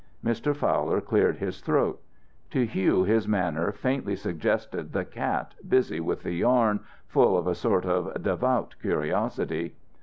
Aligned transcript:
Mr. 0.25 0.55
Fowler 0.55 0.99
cleared 0.99 1.37
his 1.37 1.61
throat. 1.61 2.01
To 2.49 2.65
Hugh 2.65 3.03
his 3.03 3.27
manner 3.27 3.71
faintly 3.71 4.15
suggested 4.15 4.91
the 4.93 5.05
cat 5.05 5.53
busy 5.69 5.99
with 5.99 6.23
the 6.23 6.33
yarn, 6.33 6.79
full 7.07 7.37
of 7.37 7.45
a 7.45 7.53
sort 7.53 7.85
of 7.85 8.11
devout 8.23 8.73
curiosity. 8.81 9.75